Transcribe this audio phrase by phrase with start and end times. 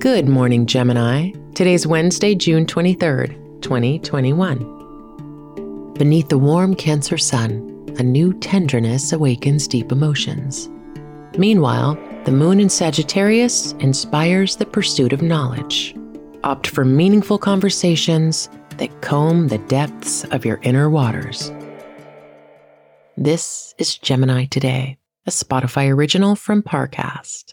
[0.00, 1.32] Good morning, Gemini.
[1.54, 5.92] Today's Wednesday, June 23rd, 2021.
[5.92, 10.70] Beneath the warm Cancer sun, a new tenderness awakens deep emotions.
[11.36, 15.94] Meanwhile, the moon in Sagittarius inspires the pursuit of knowledge.
[16.44, 18.48] Opt for meaningful conversations
[18.78, 21.52] that comb the depths of your inner waters.
[23.18, 24.96] This is Gemini Today,
[25.26, 27.52] a Spotify original from Parcast.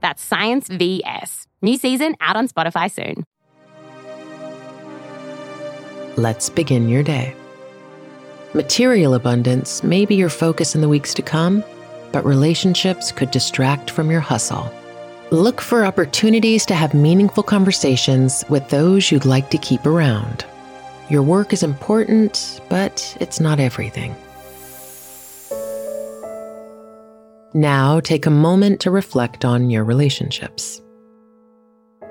[0.00, 1.46] That's Science VS.
[1.62, 3.24] New season out on Spotify soon.
[6.16, 7.34] Let's begin your day.
[8.52, 11.62] Material abundance may be your focus in the weeks to come,
[12.12, 14.72] but relationships could distract from your hustle.
[15.30, 20.44] Look for opportunities to have meaningful conversations with those you'd like to keep around.
[21.08, 24.16] Your work is important, but it's not everything.
[27.52, 30.80] Now take a moment to reflect on your relationships.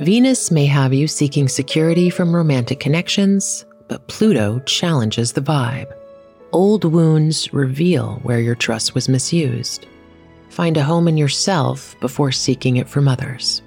[0.00, 5.92] Venus may have you seeking security from romantic connections, but Pluto challenges the vibe.
[6.50, 9.86] Old wounds reveal where your trust was misused.
[10.50, 13.62] Find a home in yourself before seeking it from others.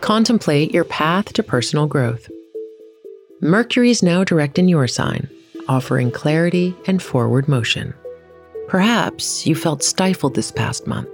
[0.00, 2.28] Contemplate your path to personal growth.
[3.40, 5.28] Mercury is now direct in your sign,
[5.68, 7.94] offering clarity and forward motion.
[8.70, 11.08] Perhaps you felt stifled this past month,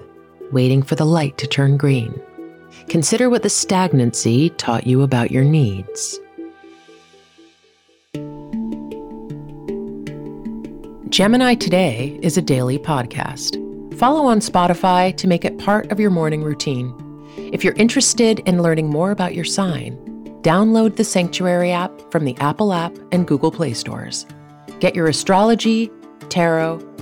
[0.52, 2.20] waiting for the light to turn green.
[2.90, 6.20] Consider what the stagnancy taught you about your needs.
[11.08, 13.56] Gemini Today is a daily podcast.
[13.98, 16.94] Follow on Spotify to make it part of your morning routine.
[17.54, 19.96] If you're interested in learning more about your sign,
[20.42, 24.26] download the Sanctuary app from the Apple app and Google Play stores.
[24.78, 25.90] Get your astrology,
[26.28, 26.85] tarot,